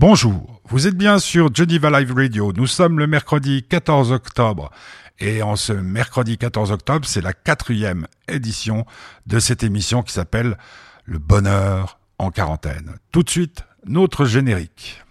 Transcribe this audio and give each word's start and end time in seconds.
Bonjour, 0.00 0.62
vous 0.64 0.86
êtes 0.86 0.96
bien 0.96 1.18
sur 1.18 1.54
Geneva 1.54 1.90
Live 2.00 2.14
Radio. 2.14 2.54
Nous 2.54 2.66
sommes 2.66 2.98
le 2.98 3.06
mercredi 3.06 3.66
14 3.68 4.12
octobre. 4.12 4.70
Et 5.18 5.42
en 5.42 5.56
ce 5.56 5.74
mercredi 5.74 6.38
14 6.38 6.72
octobre, 6.72 7.06
c'est 7.06 7.20
la 7.20 7.34
quatrième 7.34 8.06
édition 8.26 8.86
de 9.26 9.38
cette 9.38 9.62
émission 9.62 10.02
qui 10.02 10.14
s'appelle 10.14 10.56
Le 11.04 11.18
bonheur 11.18 11.98
en 12.16 12.30
quarantaine. 12.30 12.94
Tout 13.12 13.22
de 13.22 13.28
suite, 13.28 13.66
notre 13.84 14.24
générique. 14.24 15.04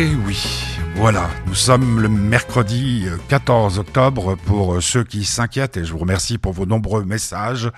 Eh 0.00 0.14
oui, 0.14 0.40
voilà, 0.94 1.28
nous 1.48 1.56
sommes 1.56 1.98
le 2.00 2.08
mercredi 2.08 3.06
14 3.28 3.80
octobre. 3.80 4.36
Pour 4.36 4.80
ceux 4.80 5.02
qui 5.02 5.24
s'inquiètent, 5.24 5.76
et 5.76 5.84
je 5.84 5.90
vous 5.90 5.98
remercie 5.98 6.38
pour 6.38 6.52
vos 6.52 6.66
nombreux 6.66 7.04
messages, 7.04 7.68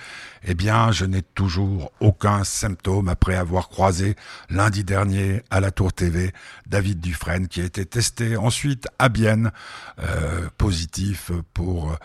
eh 0.44 0.54
bien, 0.54 0.92
je 0.92 1.06
n'ai 1.06 1.22
toujours 1.22 1.92
aucun 1.98 2.44
symptôme 2.44 3.08
après 3.08 3.36
avoir 3.36 3.70
croisé 3.70 4.16
lundi 4.50 4.84
dernier 4.84 5.42
à 5.48 5.60
la 5.60 5.70
Tour 5.70 5.94
TV 5.94 6.34
David 6.66 7.00
Dufresne 7.00 7.48
qui 7.48 7.62
a 7.62 7.64
été 7.64 7.86
testé 7.86 8.36
ensuite 8.36 8.86
à 8.98 9.08
Bienne, 9.08 9.50
euh, 10.00 10.50
positif 10.58 11.32
pour 11.54 11.96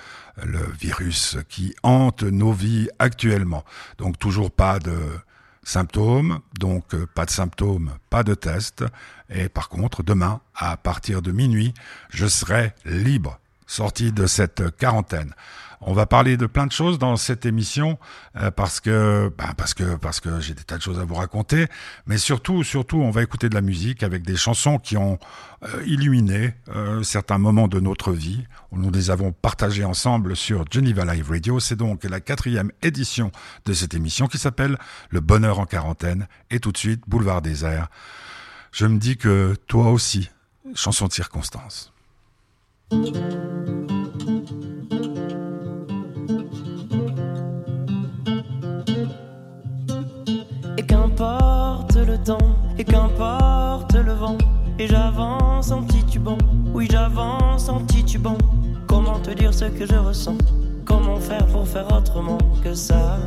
le 0.42 0.62
virus 0.80 1.38
qui 1.50 1.76
hante 1.84 2.24
nos 2.24 2.54
vies 2.54 2.88
actuellement. 3.00 3.66
Donc 3.98 4.18
toujours 4.18 4.50
pas 4.50 4.80
de 4.80 4.96
symptômes, 5.66 6.40
donc 6.58 6.94
euh, 6.94 7.06
pas 7.14 7.26
de 7.26 7.32
symptômes, 7.32 7.92
pas 8.10 8.24
de 8.24 8.36
test. 8.36 8.86
Et 9.30 9.50
par 9.50 9.68
contre, 9.68 10.04
demain, 10.04 10.40
à 10.56 10.78
partir 10.78 11.22
de 11.22 11.34
minuit, 11.34 11.74
je 12.10 12.28
serai 12.28 12.74
libre, 12.86 13.40
sorti 13.68 14.14
de 14.14 14.28
cette 14.28 14.78
quarantaine. 14.78 15.34
On 15.88 15.94
va 15.94 16.08
parler 16.08 16.36
de 16.36 16.48
plein 16.48 16.66
de 16.66 16.72
choses 16.72 16.98
dans 16.98 17.16
cette 17.16 17.46
émission 17.46 18.00
euh, 18.38 18.50
parce 18.50 18.80
que 18.80 19.32
ben 19.38 19.54
parce 19.56 19.76
que 19.76 19.96
parce 19.98 20.20
que 20.20 20.40
j'ai 20.40 20.56
des 20.56 20.64
tas 20.64 20.78
de 20.78 20.82
choses 20.82 21.00
à 21.00 21.06
vous 21.06 21.14
raconter, 21.14 21.68
mais 22.08 22.18
surtout 22.18 22.64
surtout 22.64 22.98
on 22.98 23.12
va 23.12 23.22
écouter 23.22 23.50
de 23.50 23.54
la 23.54 23.62
musique 23.62 24.02
avec 24.02 24.24
des 24.24 24.36
chansons 24.36 24.80
qui 24.80 24.98
ont 24.98 25.20
euh, 25.64 25.84
illuminé 25.86 26.56
euh, 26.70 27.04
certains 27.04 27.38
moments 27.38 27.68
de 27.68 27.80
notre 27.80 28.14
vie. 28.14 28.48
Nous 28.72 28.90
les 28.90 29.12
avons 29.12 29.32
partagés 29.32 29.86
ensemble 29.86 30.36
sur 30.36 30.66
Geneva 30.72 31.06
Live 31.06 31.30
Radio. 31.30 31.60
C'est 31.60 31.76
donc 31.76 32.04
la 32.04 32.20
quatrième 32.20 32.72
édition 32.82 33.32
de 33.66 33.74
cette 33.74 33.94
émission 33.94 34.26
qui 34.26 34.40
s'appelle 34.40 34.80
Le 35.12 35.20
Bonheur 35.20 35.60
en 35.60 35.68
quarantaine. 35.68 36.28
Et 36.50 36.60
tout 36.60 36.72
de 36.72 36.78
suite, 36.78 37.04
Boulevard 37.08 37.44
désert. 37.44 37.90
Je 38.72 38.88
me 38.88 38.98
dis 38.98 39.18
que 39.18 39.56
toi 39.68 39.92
aussi, 39.92 40.32
chanson 40.74 41.06
de 41.06 41.14
circonstance. 41.14 41.94
Et 52.78 52.84
qu'importe 52.84 53.94
le 53.96 54.14
vent. 54.14 54.38
Et 54.78 54.88
j'avance 54.88 55.72
en 55.72 55.84
titubant, 55.84 56.38
oui 56.74 56.88
j'avance 56.92 57.70
en 57.70 57.80
titubant. 57.86 58.38
Comment 58.88 59.20
te 59.20 59.32
dire 59.32 59.54
ce 59.54 59.66
que 59.66 59.86
je 59.86 59.96
ressens? 59.96 60.38
Comment 60.86 61.20
faire 61.20 61.46
pour 61.48 61.68
faire 61.68 61.88
autrement 61.92 62.38
que 62.64 62.74
ça? 62.74 63.18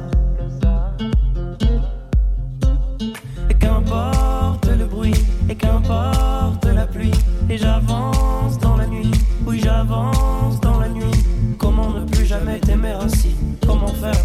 Et 3.51 3.55
qu'importe 3.55 4.69
le 4.79 4.87
bruit, 4.87 5.15
et 5.49 5.55
qu'importe 5.55 6.67
la 6.67 6.87
pluie. 6.87 7.13
Et 7.49 7.57
j'avance 7.57 8.59
dans 8.61 8.77
la 8.77 8.87
nuit, 8.87 9.11
oui 9.47 9.61
j'avance 9.65 10.61
dans 10.61 10.79
la 10.79 10.89
nuit. 10.89 11.25
Comment 11.59 11.91
ne 11.91 12.05
plus 12.05 12.27
jamais 12.27 12.59
t'aimer 12.61 12.95
ainsi 13.01 13.35
Comment 13.67 13.89
faire 13.89 14.25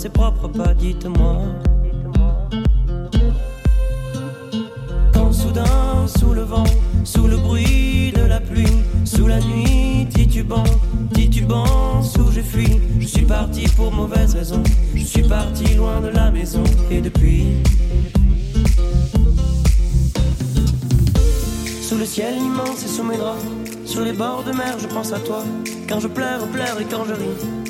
Ses 0.00 0.08
propres 0.08 0.48
pas 0.48 0.72
Dites-moi. 0.72 1.42
soudain, 5.30 6.06
sous 6.18 6.32
le 6.32 6.42
vent, 6.42 6.64
sous 7.04 7.28
le 7.28 7.36
bruit 7.36 8.10
de 8.12 8.22
la 8.22 8.40
pluie, 8.40 8.82
sous 9.04 9.26
la 9.26 9.38
nuit, 9.40 10.08
titubant, 10.12 10.64
titubant, 11.12 12.02
sous 12.02 12.32
je 12.32 12.40
fuis. 12.40 12.80
Je 12.98 13.06
suis 13.06 13.26
parti 13.26 13.64
pour 13.76 13.92
mauvaise 13.92 14.34
raison, 14.34 14.62
je 14.94 15.04
suis 15.04 15.22
parti 15.22 15.74
loin 15.74 16.00
de 16.00 16.08
la 16.08 16.30
maison, 16.30 16.64
et 16.90 17.02
depuis. 17.02 17.44
Sous 21.82 21.98
le 21.98 22.06
ciel 22.06 22.36
immense 22.38 22.84
et 22.84 22.88
sous 22.88 23.04
mes 23.04 23.18
draps, 23.18 23.44
sur 23.84 24.02
les 24.02 24.14
bords 24.14 24.44
de 24.44 24.52
mer, 24.52 24.78
je 24.78 24.86
pense 24.86 25.12
à 25.12 25.20
toi. 25.20 25.44
Quand 25.88 26.00
je 26.00 26.08
pleure, 26.08 26.46
pleure 26.48 26.80
et 26.80 26.86
quand 26.86 27.04
je 27.04 27.12
ris, 27.12 27.69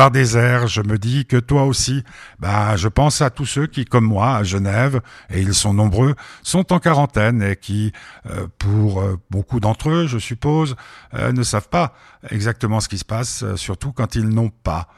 Boulevard 0.00 0.10
désert, 0.12 0.66
je 0.66 0.80
me 0.80 0.96
dis 0.96 1.26
que 1.26 1.36
toi 1.36 1.64
aussi, 1.64 2.04
bah, 2.38 2.74
je 2.76 2.88
pense 2.88 3.20
à 3.20 3.28
tous 3.28 3.44
ceux 3.44 3.66
qui, 3.66 3.84
comme 3.84 4.06
moi, 4.06 4.36
à 4.36 4.44
Genève, 4.44 5.02
et 5.28 5.42
ils 5.42 5.52
sont 5.52 5.74
nombreux, 5.74 6.14
sont 6.42 6.72
en 6.72 6.78
quarantaine 6.78 7.42
et 7.42 7.54
qui, 7.54 7.92
euh, 8.24 8.46
pour 8.56 9.02
euh, 9.02 9.18
beaucoup 9.28 9.60
d'entre 9.60 9.90
eux, 9.90 10.06
je 10.06 10.16
suppose, 10.16 10.74
euh, 11.12 11.32
ne 11.32 11.42
savent 11.42 11.68
pas 11.68 11.92
exactement 12.30 12.80
ce 12.80 12.88
qui 12.88 12.96
se 12.96 13.04
passe, 13.04 13.44
surtout 13.56 13.92
quand 13.92 14.14
ils 14.14 14.28
n'ont 14.28 14.48
pas 14.48 14.88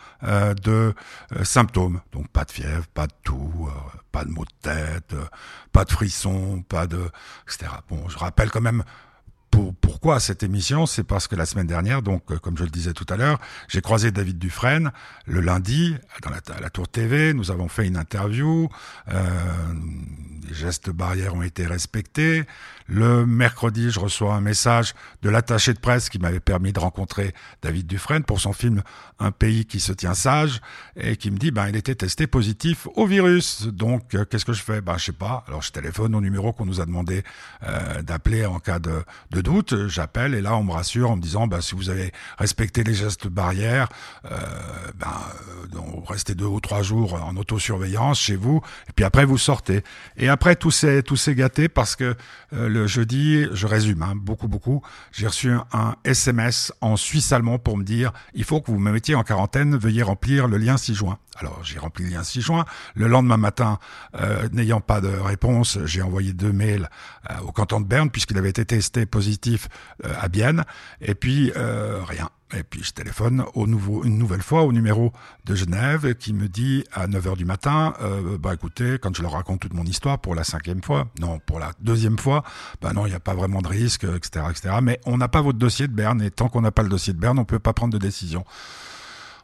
de 0.63 0.95
symptômes. 1.43 2.01
Donc 2.13 2.29
pas 2.29 2.45
de 2.45 2.53
fièvre, 2.53 2.87
pas 2.95 3.09
de 3.09 3.13
toux, 3.25 3.69
pas 4.13 4.25
de 4.25 4.31
maux 4.31 4.45
de 4.45 4.71
tête, 4.71 5.17
pas 5.73 5.85
de 5.85 5.91
frissons, 5.91 6.63
pas 6.69 6.87
de, 6.87 7.01
etc. 7.49 7.73
Bon, 7.89 8.09
je 8.09 8.19
rappelle 8.19 8.51
quand 8.51 8.61
même 8.61 8.85
pourquoi 10.03 10.19
cette 10.19 10.43
émission? 10.43 10.85
C'est 10.85 11.05
parce 11.05 11.29
que 11.29 11.37
la 11.37 11.47
semaine 11.47 11.69
dernière, 11.69 12.03
donc 12.03 12.33
euh, 12.33 12.37
comme 12.37 12.59
je 12.59 12.65
le 12.65 12.71
disais 12.71 12.93
tout 12.93 13.07
à 13.09 13.17
l'heure, 13.17 13.39
j'ai 13.69 13.81
croisé 13.81 14.11
David 14.11 14.37
Dufresne 14.37 14.91
le 15.27 15.41
lundi 15.41 15.95
dans 16.23 16.31
la, 16.31 16.39
à 16.57 16.61
la 16.61 16.71
Tour 16.71 16.89
TV. 16.89 17.33
Nous 17.35 17.53
avons 17.53 17.69
fait 17.69 17.87
une 17.87 17.97
interview. 17.97 18.69
Euh, 19.13 19.21
les 20.49 20.55
gestes 20.55 20.91
barrières 20.91 21.37
ont 21.37 21.43
été 21.43 21.67
respectés. 21.67 22.43
Le 22.89 23.25
mercredi, 23.25 23.91
je 23.91 24.01
reçois 24.01 24.35
un 24.35 24.41
message 24.41 24.95
de 25.23 25.31
l'attaché 25.31 25.73
de 25.73 25.79
presse 25.79 26.09
qui 26.09 26.19
m'avait 26.19 26.41
permis 26.41 26.73
de 26.73 26.81
rencontrer 26.81 27.33
David 27.63 27.87
Dufresne 27.87 28.25
pour 28.25 28.41
son 28.41 28.53
film 28.53 28.83
Un 29.21 29.31
pays 29.31 29.67
qui 29.67 29.79
se 29.79 29.93
tient 29.93 30.15
sage 30.15 30.61
et 30.97 31.17
qui 31.17 31.31
me 31.31 31.39
dit 31.39 31.53
ben 31.53 31.69
il 31.69 31.77
était 31.77 31.95
testé 31.95 32.27
positif 32.27 32.89
au 32.97 33.07
virus. 33.07 33.69
Donc 33.69 34.15
euh, 34.15 34.25
qu'est-ce 34.25 34.45
que 34.45 34.53
je 34.53 34.63
fais? 34.63 34.81
Ben 34.81 34.99
je 34.99 35.07
sais 35.07 35.13
pas. 35.13 35.45
Alors 35.47 35.63
je 35.63 35.71
téléphone 35.71 36.15
au 36.17 36.21
numéro 36.21 36.53
qu'on 36.53 36.67
nous 36.67 36.81
a 36.81 36.87
demandé 36.87 37.23
euh, 37.63 38.03
d'appeler 38.03 38.45
en 38.45 38.59
cas 38.59 38.81
de, 38.81 39.05
de 39.31 39.41
doute. 39.41 39.75
J'appelle 39.93 40.35
et 40.35 40.41
là 40.41 40.57
on 40.57 40.65
me 40.65 40.73
rassure 40.73 41.11
en 41.11 41.17
me 41.17 41.21
disant 41.21 41.47
ben 41.47 41.61
si 41.61 41.75
vous 41.75 41.91
avez 41.91 42.13
respecté 42.39 42.83
les 42.83 42.95
gestes 42.95 43.29
barrières, 43.29 43.89
euh, 44.25 44.39
ben 44.99 45.07
euh, 45.75 45.79
restez 46.07 46.35
deux 46.35 46.47
ou 46.47 46.61
trois 46.61 46.83
jours 46.83 47.15
en 47.15 47.37
autosurveillance 47.37 48.19
chez 48.19 48.37
vous 48.37 48.63
et 48.89 48.93
puis 48.93 49.05
après 49.05 49.27
vous 49.27 49.37
sortez. 49.37 49.85
Et 50.17 50.31
après 50.31 50.57
tout 50.57 50.71
s'est 50.71 51.03
tout 51.03 51.17
s'est 51.17 51.35
gâté 51.35 51.69
parce 51.69 51.95
que 51.95 52.17
euh, 52.55 52.69
le 52.69 52.87
jeudi, 52.87 53.47
je 53.53 53.67
résume, 53.67 54.03
hein, 54.03 54.15
beaucoup, 54.17 54.49
beaucoup, 54.49 54.83
j'ai 55.13 55.27
reçu 55.27 55.51
un, 55.51 55.95
SMS 56.05 56.73
en 56.81 56.97
suisse 56.97 57.31
allemand 57.33 57.59
pour 57.59 57.77
me 57.77 57.85
dire 57.85 58.13
il 58.33 58.45
faut 58.45 58.63
que 58.63 58.71
vous 58.71 58.79
me 58.79 58.91
mettiez 58.91 59.15
en 59.15 59.25
quarantaine, 59.25 59.77
veuillez 59.77 60.03
remplir 60.03 60.49
le 60.49 60.57
lien 60.57 60.79
6 60.79 60.95
juin. 60.95 61.19
Alors 61.37 61.61
j'ai 61.63 61.79
rempli 61.79 62.05
le 62.05 62.11
lien 62.11 62.23
6 62.23 62.41
juin. 62.41 62.65
Le 62.95 63.09
lendemain 63.09 63.37
matin, 63.37 63.79
euh, 64.17 64.49
n'ayant 64.53 64.81
pas 64.81 65.01
de 65.01 65.09
réponse, 65.09 65.79
j'ai 65.85 66.03
envoyé 66.03 66.33
deux 66.33 66.53
mails 66.53 66.89
euh, 67.31 67.35
au 67.47 67.53
canton 67.53 67.81
de 67.81 67.87
Berne 67.87 68.11
puisqu'il 68.11 68.39
avait 68.39 68.51
été 68.51 68.65
testé 68.65 69.07
positif 69.07 69.69
à 70.05 70.29
Bienne. 70.29 70.65
Et 71.01 71.15
puis 71.15 71.53
rien. 71.55 72.29
Et 72.55 72.63
puis 72.63 72.83
je 72.83 72.93
téléphone 72.93 73.45
au 73.55 73.67
nouveau, 73.67 74.05
une 74.05 74.19
nouvelle 74.19 74.43
fois 74.43 74.63
au 74.63 74.73
numéro 74.73 75.13
de 75.45 75.55
Genève 75.55 76.15
qui 76.15 76.33
me 76.35 76.49
dit 76.49 76.85
à 76.93 77.07
9h 77.07 77.37
du 77.37 77.45
matin, 77.45 77.95
euh, 78.03 78.37
bah 78.39 78.53
écoutez, 78.53 78.99
quand 79.01 79.17
je 79.17 79.23
leur 79.23 79.33
raconte 79.33 79.61
toute 79.61 79.73
mon 79.73 79.85
histoire 79.85 80.19
pour 80.19 80.35
la 80.35 80.45
cinquième 80.45 80.83
fois, 80.83 81.09
non, 81.19 81.39
pour 81.39 81.59
la 81.59 81.71
deuxième 81.81 82.19
fois, 82.19 82.43
bah 82.81 82.93
non, 82.93 83.07
il 83.07 83.11
n'y 83.11 83.17
a 83.17 83.21
pas 83.21 83.35
vraiment 83.35 83.63
de 83.63 83.69
risque, 83.69 84.05
etc., 84.05 84.47
etc. 84.51 84.77
Mais 84.83 85.01
on 85.07 85.17
n'a 85.17 85.29
pas 85.29 85.41
votre 85.41 85.59
dossier 85.59 85.89
de 85.89 85.95
Berne 85.95 86.21
et 86.21 86.31
tant 86.31 86.49
qu'on 86.49 86.61
n'a 86.61 86.73
pas 86.73 86.83
le 86.83 86.89
dossier 86.89 87.13
de 87.13 87.19
Berne, 87.19 87.39
on 87.39 87.45
peut 87.45 87.59
pas 87.59 87.73
prendre 87.73 87.93
de 87.93 87.99
décision. 87.99 88.45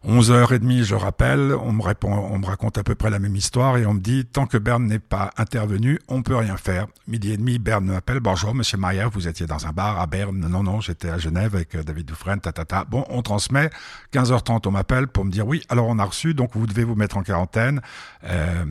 11h30, 0.07 0.85
je 0.85 0.95
rappelle, 0.95 1.53
on 1.61 1.73
me 1.73 1.83
répond, 1.83 2.13
on 2.13 2.39
me 2.39 2.47
raconte 2.47 2.79
à 2.79 2.85
peu 2.85 2.95
près 2.95 3.11
la 3.11 3.19
même 3.19 3.35
histoire 3.35 3.77
et 3.79 3.85
on 3.85 3.95
me 3.95 4.01
dit, 4.01 4.25
tant 4.25 4.47
que 4.47 4.57
Berne 4.57 4.87
n'est 4.87 5.01
pas 5.01 5.33
intervenu, 5.37 5.99
on 6.07 6.23
peut 6.23 6.37
rien 6.37 6.57
faire. 6.57 6.87
Midi 7.09 7.33
et 7.33 7.37
demi, 7.37 7.59
Berne 7.59 7.87
m'appelle, 7.87 8.21
bonjour, 8.21 8.55
monsieur 8.55 8.79
Maillard, 8.79 9.11
vous 9.11 9.27
étiez 9.27 9.47
dans 9.47 9.67
un 9.67 9.73
bar 9.73 9.99
à 9.99 10.07
Berne. 10.07 10.39
Non, 10.39 10.63
non, 10.63 10.81
j'étais 10.81 11.11
à 11.11 11.19
Genève 11.19 11.57
avec 11.57 11.75
euh, 11.75 11.83
David 11.83 12.07
Dufresne, 12.07 12.41
tatata. 12.41 12.85
Bon, 12.89 13.05
on 13.09 13.23
transmet. 13.23 13.71
15h30, 14.13 14.69
on 14.69 14.71
m'appelle 14.71 15.09
pour 15.09 15.25
me 15.25 15.33
dire, 15.33 15.47
oui, 15.47 15.63
alors 15.69 15.89
on 15.89 15.99
a 15.99 16.05
reçu, 16.05 16.33
donc 16.33 16.51
vous 16.55 16.67
devez 16.67 16.85
vous 16.85 16.95
mettre 16.95 17.17
en 17.17 17.23
quarantaine. 17.23 17.81
Euh, 18.25 18.65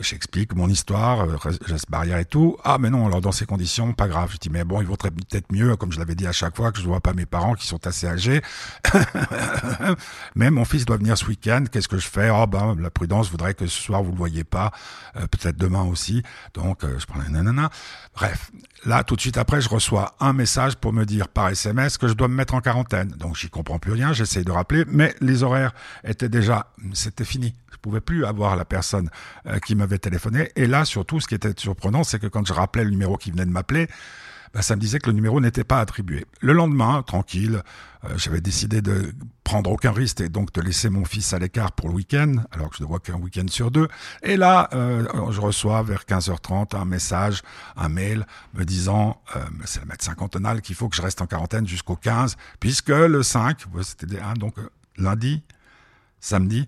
J'explique 0.00 0.54
mon 0.54 0.68
histoire, 0.68 1.20
euh, 1.20 1.36
geste 1.66 1.90
barrière 1.90 2.18
et 2.18 2.24
tout. 2.24 2.56
Ah, 2.64 2.78
mais 2.78 2.88
non, 2.90 3.06
alors 3.06 3.20
dans 3.20 3.32
ces 3.32 3.44
conditions, 3.44 3.92
pas 3.92 4.08
grave. 4.08 4.30
Je 4.32 4.38
dis, 4.38 4.50
mais 4.50 4.64
bon, 4.64 4.80
il 4.80 4.86
vaudrait 4.86 5.10
peut-être 5.10 5.52
mieux, 5.52 5.76
comme 5.76 5.92
je 5.92 5.98
l'avais 5.98 6.14
dit 6.14 6.26
à 6.26 6.32
chaque 6.32 6.56
fois, 6.56 6.72
que 6.72 6.78
je 6.78 6.84
ne 6.84 6.88
vois 6.88 7.00
pas 7.00 7.12
mes 7.12 7.26
parents 7.26 7.54
qui 7.54 7.66
sont 7.66 7.86
assez 7.86 8.06
âgés. 8.06 8.40
mais 10.34 10.50
mon 10.54 10.64
fils 10.64 10.84
doit 10.84 10.96
venir 10.96 11.18
ce 11.18 11.26
week-end. 11.26 11.64
Qu'est-ce 11.70 11.88
que 11.88 11.98
je 11.98 12.08
fais? 12.08 12.30
Oh, 12.30 12.46
ben, 12.46 12.76
la 12.80 12.90
prudence 12.90 13.30
voudrait 13.30 13.54
que 13.54 13.66
ce 13.66 13.82
soir 13.82 14.02
vous 14.02 14.12
le 14.12 14.16
voyez 14.16 14.44
pas. 14.44 14.72
Euh, 15.16 15.26
peut-être 15.26 15.56
demain 15.56 15.82
aussi. 15.82 16.22
Donc, 16.54 16.84
euh, 16.84 16.98
je 16.98 17.06
prends 17.06 17.20
un 17.20 17.28
nanana. 17.28 17.70
Bref. 18.14 18.50
Là, 18.86 19.02
tout 19.02 19.16
de 19.16 19.20
suite 19.20 19.38
après, 19.38 19.60
je 19.60 19.68
reçois 19.68 20.14
un 20.20 20.32
message 20.32 20.76
pour 20.76 20.92
me 20.92 21.04
dire 21.04 21.28
par 21.28 21.48
SMS 21.48 21.96
que 21.98 22.08
je 22.08 22.12
dois 22.12 22.28
me 22.28 22.34
mettre 22.34 22.54
en 22.54 22.60
quarantaine. 22.60 23.08
Donc, 23.08 23.36
j'y 23.36 23.48
comprends 23.48 23.78
plus 23.78 23.92
rien. 23.92 24.12
J'essaye 24.12 24.44
de 24.44 24.52
rappeler, 24.52 24.84
mais 24.86 25.14
les 25.20 25.42
horaires 25.42 25.72
étaient 26.04 26.28
déjà, 26.28 26.72
c'était 26.92 27.24
fini 27.24 27.54
pouvais 27.84 28.00
plus 28.00 28.24
avoir 28.24 28.56
la 28.56 28.64
personne 28.64 29.10
euh, 29.46 29.58
qui 29.58 29.74
m'avait 29.74 29.98
téléphoné. 29.98 30.50
Et 30.56 30.66
là, 30.66 30.86
surtout, 30.86 31.20
ce 31.20 31.28
qui 31.28 31.34
était 31.34 31.52
surprenant, 31.56 32.02
c'est 32.02 32.18
que 32.18 32.26
quand 32.26 32.46
je 32.46 32.54
rappelais 32.54 32.84
le 32.84 32.90
numéro 32.90 33.18
qui 33.18 33.30
venait 33.30 33.44
de 33.44 33.50
m'appeler, 33.50 33.88
bah, 34.54 34.62
ça 34.62 34.76
me 34.76 34.80
disait 34.80 35.00
que 35.00 35.10
le 35.10 35.14
numéro 35.14 35.40
n'était 35.40 35.64
pas 35.64 35.80
attribué. 35.80 36.24
Le 36.40 36.52
lendemain, 36.52 37.02
tranquille, 37.02 37.62
euh, 38.04 38.16
j'avais 38.16 38.40
décidé 38.40 38.80
de 38.80 39.12
prendre 39.42 39.70
aucun 39.70 39.92
risque 39.92 40.20
et 40.20 40.28
donc 40.28 40.52
de 40.52 40.60
laisser 40.60 40.88
mon 40.90 41.04
fils 41.04 41.32
à 41.32 41.38
l'écart 41.38 41.72
pour 41.72 41.88
le 41.88 41.94
week-end, 41.94 42.36
alors 42.52 42.70
que 42.70 42.76
je 42.76 42.82
ne 42.82 42.88
vois 42.88 43.00
qu'un 43.00 43.16
week-end 43.16 43.46
sur 43.48 43.70
deux. 43.70 43.88
Et 44.22 44.36
là, 44.36 44.68
euh, 44.72 45.06
je 45.30 45.40
reçois 45.40 45.82
vers 45.82 46.04
15h30 46.04 46.76
un 46.76 46.84
message, 46.84 47.42
un 47.76 47.88
mail 47.88 48.26
me 48.54 48.64
disant, 48.64 49.20
c'est 49.64 49.80
le 49.80 49.86
médecin 49.86 50.14
cantonal 50.14 50.62
qu'il 50.62 50.76
faut 50.76 50.88
que 50.88 50.96
je 50.96 51.02
reste 51.02 51.20
en 51.20 51.26
quarantaine 51.26 51.66
jusqu'au 51.66 51.96
15, 51.96 52.36
puisque 52.60 52.88
le 52.88 53.22
5, 53.22 53.64
c'était 53.82 54.18
donc 54.38 54.54
lundi, 54.96 55.42
samedi. 56.24 56.66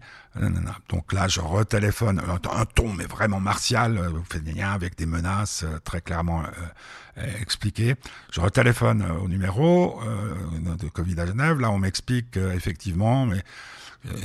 Donc 0.88 1.12
là, 1.12 1.28
je 1.28 1.40
retéléphone, 1.40 2.20
un 2.20 2.64
ton 2.66 2.92
mais 2.92 3.06
vraiment 3.06 3.40
martial, 3.40 3.98
euh, 3.98 4.64
avec 4.74 4.96
des 4.96 5.06
menaces 5.06 5.64
euh, 5.64 5.78
très 5.82 6.00
clairement 6.00 6.42
euh, 6.42 7.40
expliquées. 7.40 7.94
Je 8.30 8.40
retéléphone 8.40 9.02
au 9.22 9.28
numéro 9.28 10.00
de 10.78 10.88
Covid 10.88 11.18
à 11.20 11.26
Genève. 11.26 11.58
Là, 11.60 11.70
on 11.70 11.78
m'explique 11.78 12.36
effectivement, 12.36 13.24
mais 13.24 13.42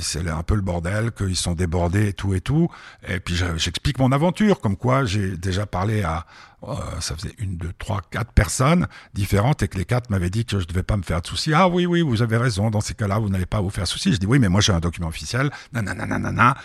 c'est 0.00 0.28
un 0.28 0.42
peu 0.42 0.54
le 0.54 0.60
bordel, 0.60 1.12
qu'ils 1.12 1.36
sont 1.36 1.54
débordés 1.54 2.08
et 2.08 2.12
tout 2.12 2.34
et 2.34 2.40
tout. 2.40 2.68
Et 3.08 3.20
puis 3.20 3.34
j'explique 3.56 3.98
mon 3.98 4.12
aventure, 4.12 4.60
comme 4.60 4.76
quoi 4.76 5.04
j'ai 5.04 5.36
déjà 5.36 5.66
parlé 5.66 6.02
à, 6.02 6.26
euh, 6.64 6.74
ça 7.00 7.16
faisait 7.16 7.34
une, 7.38 7.56
deux, 7.56 7.72
trois, 7.78 8.00
quatre 8.10 8.32
personnes 8.32 8.86
différentes 9.14 9.62
et 9.62 9.68
que 9.68 9.76
les 9.76 9.84
quatre 9.84 10.10
m'avaient 10.10 10.30
dit 10.30 10.44
que 10.44 10.60
je 10.60 10.66
devais 10.66 10.84
pas 10.84 10.96
me 10.96 11.02
faire 11.02 11.20
de 11.20 11.26
soucis. 11.26 11.52
Ah 11.54 11.68
oui, 11.68 11.86
oui, 11.86 12.02
vous 12.02 12.22
avez 12.22 12.36
raison, 12.36 12.70
dans 12.70 12.80
ces 12.80 12.94
cas-là, 12.94 13.18
vous 13.18 13.28
n'allez 13.28 13.46
pas 13.46 13.60
vous 13.60 13.70
faire 13.70 13.84
de 13.84 13.88
soucis. 13.88 14.12
Je 14.12 14.18
dis 14.18 14.26
oui, 14.26 14.38
mais 14.38 14.48
moi 14.48 14.60
j'ai 14.60 14.72
un 14.72 14.80
document 14.80 15.08
officiel, 15.08 15.50
nanana. 15.72 16.56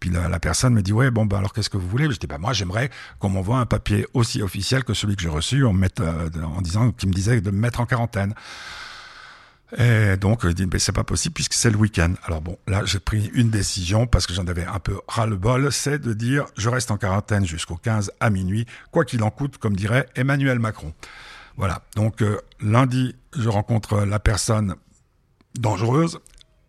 Puis 0.00 0.10
la, 0.10 0.28
la, 0.28 0.40
personne 0.40 0.74
me 0.74 0.82
dit 0.82 0.92
ouais, 0.92 1.10
bon, 1.10 1.24
bah 1.24 1.38
alors 1.38 1.52
qu'est-ce 1.52 1.70
que 1.70 1.76
vous 1.76 1.88
voulez? 1.88 2.10
Je 2.10 2.18
dis 2.18 2.26
bah 2.26 2.38
moi 2.38 2.52
j'aimerais 2.52 2.90
qu'on 3.20 3.28
m'envoie 3.28 3.58
un 3.58 3.66
papier 3.66 4.06
aussi 4.12 4.42
officiel 4.42 4.82
que 4.82 4.92
celui 4.92 5.14
que 5.14 5.22
j'ai 5.22 5.28
reçu 5.28 5.64
en, 5.64 5.74
euh, 6.00 6.28
en 6.42 6.60
disant, 6.60 6.90
qui 6.90 7.06
me 7.06 7.12
disait 7.12 7.40
de 7.40 7.50
me 7.50 7.58
mettre 7.58 7.80
en 7.80 7.86
quarantaine. 7.86 8.34
Et 9.76 10.16
donc, 10.16 10.46
je 10.46 10.52
dis, 10.52 10.66
mais 10.66 10.78
c'est 10.78 10.92
pas 10.92 11.04
possible 11.04 11.34
puisque 11.34 11.54
c'est 11.54 11.70
le 11.70 11.76
week-end. 11.76 12.14
Alors 12.24 12.40
bon, 12.40 12.56
là, 12.66 12.84
j'ai 12.84 13.00
pris 13.00 13.30
une 13.34 13.50
décision 13.50 14.06
parce 14.06 14.26
que 14.26 14.32
j'en 14.32 14.46
avais 14.46 14.64
un 14.64 14.78
peu 14.78 15.00
ras-le-bol, 15.08 15.72
c'est 15.72 15.98
de 15.98 16.12
dire, 16.12 16.46
je 16.56 16.68
reste 16.68 16.90
en 16.90 16.96
quarantaine 16.96 17.44
jusqu'au 17.44 17.76
15 17.76 18.12
à 18.20 18.30
minuit, 18.30 18.66
quoi 18.92 19.04
qu'il 19.04 19.22
en 19.22 19.30
coûte, 19.30 19.58
comme 19.58 19.74
dirait 19.74 20.08
Emmanuel 20.14 20.58
Macron. 20.58 20.94
Voilà. 21.56 21.82
Donc, 21.96 22.22
euh, 22.22 22.40
lundi, 22.60 23.16
je 23.36 23.48
rencontre 23.48 24.04
la 24.04 24.18
personne 24.18 24.76
dangereuse. 25.58 26.18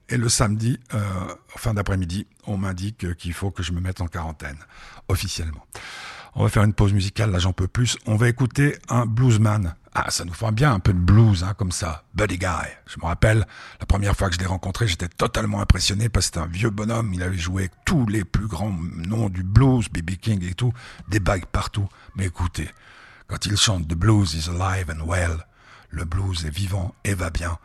Et 0.08 0.18
le 0.18 0.30
samedi, 0.30 0.80
euh, 0.94 1.00
fin 1.48 1.74
d'après-midi, 1.74 2.28
on 2.46 2.58
m'indique 2.58 3.16
qu'il 3.18 3.34
faut 3.34 3.50
que 3.50 3.64
je 3.64 3.72
me 3.72 3.80
mette 3.82 4.02
en 4.02 4.08
quarantaine, 4.08 4.58
officiellement. 5.08 5.66
On 6.36 6.44
va 6.44 6.50
faire 6.50 6.64
une 6.64 6.74
pause 6.74 6.94
musicale, 6.94 7.32
là 7.32 7.40
j'en 7.40 7.54
peux 7.54 7.68
plus. 7.68 7.98
On 8.06 8.16
va 8.16 8.30
écouter 8.30 8.78
un 8.90 9.06
bluesman 9.06 9.74
ah, 9.98 10.12
ça 10.12 10.26
nous 10.26 10.34
fait 10.34 10.52
bien 10.52 10.74
un 10.74 10.82
peu 10.82 10.92
de 10.92 11.00
blues, 11.00 11.46
hein, 11.46 11.54
comme 11.58 11.72
ça. 11.72 12.04
Buddy 12.16 12.38
Guy. 12.38 12.68
Je 12.86 13.00
me 13.00 13.06
rappelle, 13.06 13.48
la 13.80 13.86
première 13.86 14.14
fois 14.14 14.28
que 14.28 14.36
je 14.36 14.40
l'ai 14.42 14.46
rencontré, 14.46 14.90
j'étais 14.90 15.08
totalement 15.08 15.62
impressionné 15.62 16.10
parce 16.10 16.26
que 16.26 16.34
c'était 16.34 16.46
un 16.46 16.52
vieux 16.52 16.70
bonhomme. 16.70 17.14
Il 17.14 17.24
avait 17.24 17.38
joué 17.38 17.70
tous 17.86 18.06
les 18.06 18.26
plus 18.26 18.48
grands 18.48 18.74
noms 18.74 19.30
du 19.30 19.42
blues, 19.42 19.88
B.B. 19.88 20.18
King 20.22 20.44
et 20.44 20.54
tout, 20.54 20.74
des 21.08 21.22
bagues 21.22 21.46
partout. 21.46 21.88
Mais 22.18 22.26
écoutez, 22.26 22.70
quand 23.28 23.46
il 23.46 23.56
chante 23.56 23.88
The 23.88 23.96
blues 23.96 24.34
is 24.34 24.50
alive 24.50 24.92
and 24.92 25.06
well, 25.06 25.46
le 25.92 26.04
blues 26.04 26.46
est 26.46 26.54
vivant 26.54 26.94
et 27.06 27.14
va 27.14 27.30
bien, 27.30 27.58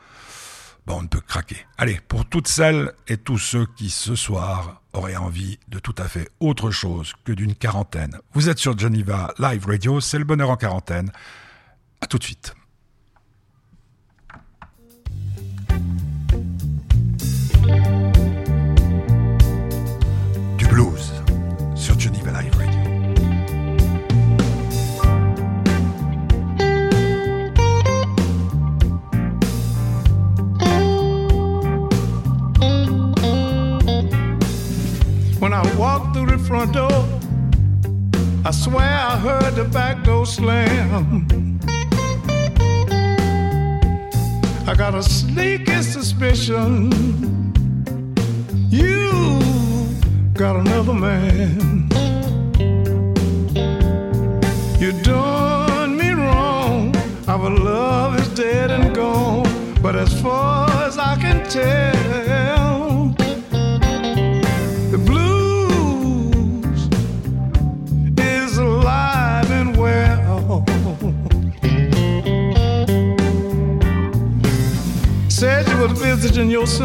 bon, 0.87 0.99
on 0.99 1.03
ne 1.03 1.09
peut 1.09 1.21
craquer. 1.21 1.67
Allez, 1.79 2.01
pour 2.09 2.27
toutes 2.27 2.49
celles 2.49 2.93
et 3.09 3.17
tous 3.17 3.39
ceux 3.39 3.67
qui 3.77 3.91
ce 3.91 4.15
soir 4.15 4.83
auraient 4.93 5.17
envie 5.17 5.59
de 5.69 5.79
tout 5.79 5.95
à 5.99 6.09
fait 6.09 6.29
autre 6.41 6.71
chose 6.71 7.15
que 7.25 7.33
d'une 7.33 7.55
quarantaine. 7.55 8.19
Vous 8.33 8.49
êtes 8.49 8.59
sur 8.59 8.79
Geneva 8.79 9.33
Live 9.39 9.67
Radio, 9.67 10.01
c'est 10.01 10.19
le 10.19 10.25
bonheur 10.25 10.51
en 10.51 10.57
quarantaine. 10.57 11.11
A 12.01 12.07
tout 12.07 12.19
de 12.19 12.25
suite. 12.25 12.55
Slam. 40.41 41.61
I 44.67 44.75
got 44.75 44.95
a 44.95 45.03
sneaky 45.03 45.83
suspicion 45.83 46.91
you 48.71 49.11
got 50.33 50.57
another 50.57 50.95
man. 50.95 51.80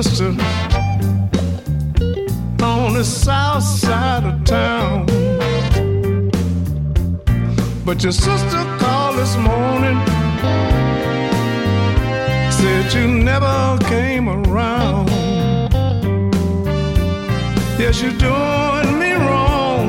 Sister 0.04 0.36
on 2.62 2.94
the 2.94 3.04
south 3.04 3.64
side 3.64 4.26
of 4.26 4.44
town. 4.44 5.06
But 7.86 8.04
your 8.04 8.12
sister 8.12 8.62
called 8.78 9.16
this 9.18 9.38
morning, 9.38 9.98
said 12.52 12.94
you 12.94 13.08
never 13.08 13.78
came 13.86 14.28
around. 14.28 15.10
Yes, 17.80 18.02
you're 18.02 18.20
doing 18.30 19.00
me 19.00 19.14
wrong. 19.14 19.88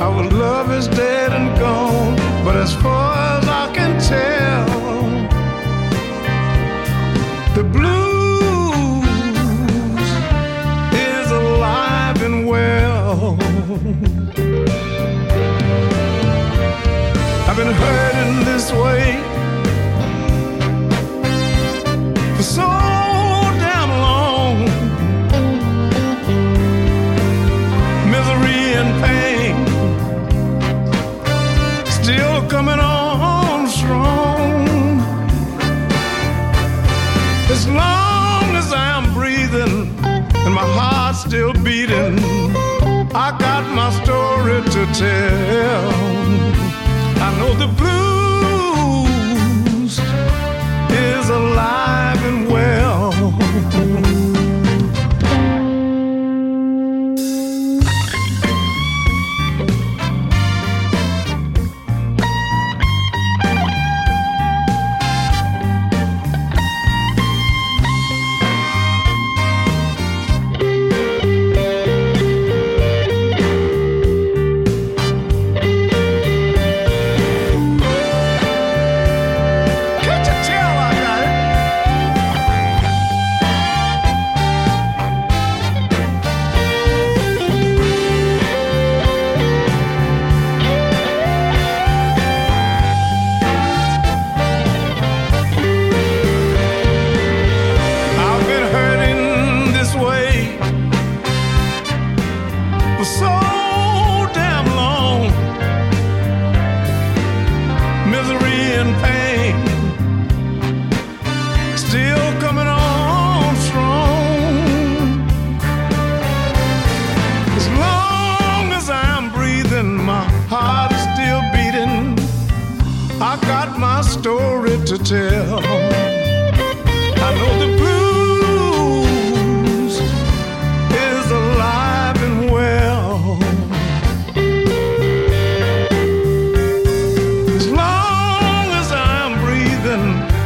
Our 0.00 0.24
love 0.30 0.72
is 0.72 0.88
dead 0.88 1.32
and 1.32 1.56
gone. 1.60 2.16
But 2.44 2.56
as 2.56 2.74
far 2.74 2.93
tell. 44.94 45.90
I 47.26 47.36
know 47.38 47.52
the 47.54 47.66
blues 47.66 47.93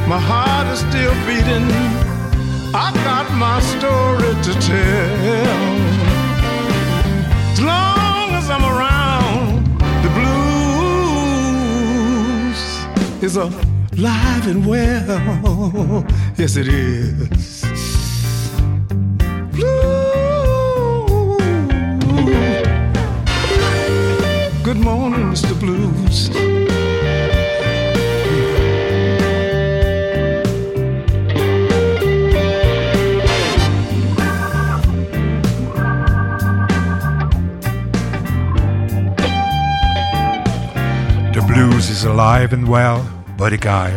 my 0.08 0.18
heart 0.18 0.66
is 0.68 0.78
still 0.78 1.14
beating. 1.26 1.70
I've 2.74 2.94
got 3.04 3.30
my 3.34 3.60
story 3.60 4.34
to 4.46 4.52
tell. 4.58 5.76
As 7.52 7.60
long 7.60 8.30
as 8.32 8.48
I'm 8.48 8.64
around, 8.64 9.66
the 10.04 10.08
blues 11.58 12.60
is 13.22 13.36
alive 13.36 14.46
and 14.46 14.64
well. 14.66 16.06
Yes, 16.38 16.56
it 16.56 16.68
is. 16.68 17.64
Blue. 19.52 20.08
Good 24.62 24.78
morning, 24.78 25.32
Mr. 25.32 25.54
Blues. 25.60 26.47
Alive 42.04 42.52
and 42.52 42.68
well, 42.68 43.02
Buddy 43.36 43.56
Guy, 43.56 43.90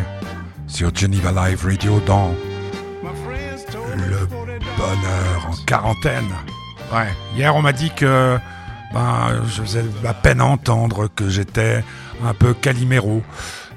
sur 0.67 0.93
Geneva 0.95 1.31
Live 1.31 1.65
Radio 1.65 1.99
dans 2.05 2.33
le 3.95 4.27
bonheur 4.77 5.47
en 5.49 5.65
quarantaine. 5.65 6.29
Ouais, 6.93 7.07
hier 7.35 7.55
on 7.55 7.61
m'a 7.61 7.73
dit 7.73 7.91
que 7.95 8.37
ben, 8.93 9.43
je 9.45 9.61
faisais 9.61 9.83
la 10.03 10.13
peine 10.13 10.41
à 10.41 10.45
entendre 10.45 11.09
que 11.15 11.29
j'étais 11.29 11.83
un 12.25 12.33
peu 12.33 12.53
caliméro. 12.53 13.21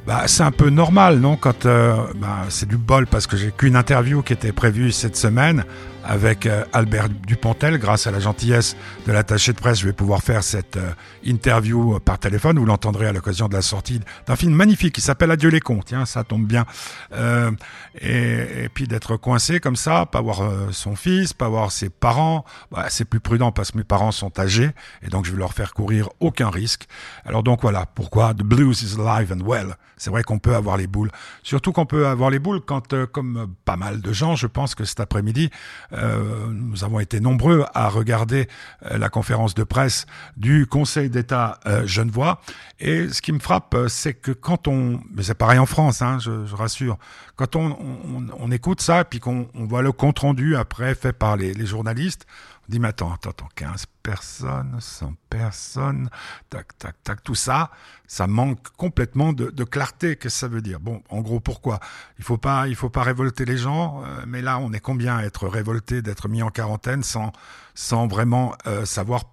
Bah, 0.07 0.23
c'est 0.27 0.43
un 0.43 0.53
peu 0.53 0.71
normal, 0.71 1.19
non 1.19 1.37
Quand 1.37 1.67
euh, 1.67 1.97
bah, 2.17 2.45
c'est 2.49 2.69
du 2.69 2.77
bol 2.77 3.07
parce 3.07 3.27
que 3.27 3.37
j'ai 3.37 3.51
qu'une 3.51 3.77
interview 3.77 4.23
qui 4.23 4.33
était 4.33 4.53
prévue 4.53 4.93
cette 4.93 5.17
semaine 5.17 5.65
avec 6.05 6.47
euh, 6.47 6.65
Albert 6.73 7.09
Dupontel. 7.09 7.79
Grâce 7.79 8.07
à 8.07 8.11
la 8.11 8.21
gentillesse 8.21 8.77
de 9.07 9.13
l'attaché 9.13 9.53
de 9.53 9.59
presse, 9.59 9.81
je 9.81 9.87
vais 9.87 9.93
pouvoir 9.93 10.23
faire 10.23 10.43
cette 10.43 10.77
euh, 10.77 10.91
interview 11.25 11.99
par 12.01 12.19
téléphone. 12.19 12.59
Vous 12.59 12.67
l'entendrez 12.67 13.07
à 13.07 13.13
l'occasion 13.13 13.49
de 13.49 13.55
la 13.55 13.63
sortie 13.63 14.01
d'un 14.27 14.37
film 14.37 14.53
magnifique 14.53 14.95
qui 14.95 15.01
s'appelle 15.01 15.31
Adieu 15.31 15.51
les 15.51 15.61
cons. 15.61 15.81
Tiens, 15.85 16.05
ça 16.05 16.25
tombe 16.25 16.47
bien. 16.47 16.65
Euh, 17.13 17.51
et, 18.01 18.65
et 18.65 18.69
puis 18.69 18.87
d'être 18.87 19.17
coincé 19.17 19.61
comme 19.61 19.77
ça, 19.77 20.07
pas 20.07 20.21
voir 20.21 20.43
euh, 20.43 20.69
son 20.73 20.97
fils, 20.97 21.33
pas 21.33 21.49
voir 21.49 21.73
ses 21.73 21.89
parents, 21.89 22.45
bah, 22.71 22.87
c'est 22.89 23.05
plus 23.05 23.21
prudent 23.21 23.53
parce 23.53 23.71
que 23.71 23.79
mes 23.79 23.85
parents 23.85 24.13
sont 24.13 24.39
âgés 24.39 24.71
et 25.03 25.09
donc 25.09 25.25
je 25.25 25.33
vais 25.33 25.39
leur 25.39 25.53
faire 25.53 25.75
courir 25.75 26.09
aucun 26.21 26.51
risque. 26.51 26.87
Alors 27.25 27.43
donc 27.43 27.63
voilà 27.63 27.87
pourquoi 27.87 28.35
The 28.35 28.43
Blues 28.43 28.83
is 28.83 29.01
alive 29.01 29.33
and 29.33 29.45
well? 29.45 29.77
C'est 29.97 30.11
vrai 30.11 30.23
qu'on 30.23 30.41
peut 30.41 30.57
avoir 30.57 30.77
les 30.77 30.89
boules, 30.89 31.11
surtout 31.43 31.73
qu'on 31.73 31.87
peut 31.87 32.09
avoir 32.09 32.29
les 32.29 32.41
boules 32.41 32.61
quand, 32.61 32.93
euh, 32.93 33.07
comme 33.07 33.55
pas 33.65 33.77
mal 33.77 34.01
de 34.01 34.13
gens, 34.13 34.35
je 34.35 34.47
pense 34.49 34.75
que 34.75 34.85
cet 34.85 35.01
après-midi, 35.01 35.51
euh, 35.95 36.47
nous 36.51 36.85
avons 36.85 37.01
été 37.01 37.21
nombreux 37.21 37.65
à 37.75 37.89
regarder 37.89 38.49
euh, 38.85 38.99
la 38.99 39.09
conférence 39.09 39.55
de 39.55 39.65
presse 39.65 40.07
du 40.37 40.67
Conseil 40.67 41.11
d'État 41.11 41.61
euh, 41.67 41.87
genevois. 41.87 42.41
Et 42.81 43.09
ce 43.09 43.23
qui 43.23 43.33
me 43.33 43.39
frappe, 43.39 43.77
c'est 43.89 44.15
que 44.15 44.33
quand 44.33 44.69
on, 44.69 45.01
mais 45.15 45.23
c'est 45.23 45.35
pareil 45.35 45.59
en 45.59 45.67
France, 45.67 46.03
hein, 46.03 46.19
je, 46.21 46.45
je, 46.47 46.55
rassure, 46.55 46.99
quand 47.37 47.57
on, 47.57 47.73
on, 47.73 48.27
on 48.39 48.51
écoute 48.51 48.81
ça, 48.81 49.05
puis 49.05 49.21
qu'on 49.21 49.49
voit 49.55 49.83
le 49.83 49.93
compte 49.93 50.19
rendu 50.19 50.57
après 50.57 50.95
fait 50.95 51.13
par 51.13 51.37
les, 51.37 51.55
les 51.55 51.67
journalistes, 51.67 52.27
on 52.69 52.73
dit, 52.73 52.81
mais 52.81 52.89
attends, 52.89 53.13
attends, 53.13 53.31
attends, 53.31 53.49
15 53.55 53.87
personnes, 54.03 54.77
100 54.79 55.15
personnes, 55.29 56.09
tac, 56.49 56.77
tac, 56.79 56.97
tac, 57.03 57.23
tout 57.23 57.35
ça, 57.35 57.71
ça 58.07 58.27
manque 58.27 58.69
complètement 58.77 59.33
de, 59.33 59.65
clarté. 59.65 60.17
Qu'est-ce 60.17 60.35
que 60.35 60.41
ça 60.41 60.49
veut 60.49 60.63
dire? 60.63 60.81
Bon, 60.81 61.03
en 61.11 61.21
gros, 61.21 61.41
pourquoi? 61.41 61.81
Il 62.19 62.25
faut 62.25 62.39
pas, 62.39 62.69
il 62.69 62.75
faut 62.75 62.91
pas 62.91 63.03
révolter 63.03 63.45
les 63.45 63.59
gens, 63.59 64.03
euh, 64.05 64.25
mais 64.27 64.41
là, 64.41 64.59
on 64.59 64.73
est 64.73 64.81
combien 64.81 65.17
à 65.17 65.25
être 65.25 65.47
révoltés, 65.49 66.01
d'être 66.01 66.29
mis 66.29 66.43
en 66.43 66.51
quarantaine 66.51 67.03
sans, 67.03 67.33
sans 67.75 68.07
vraiment 68.07 68.55
euh, 68.67 68.85
savoir 68.85 69.25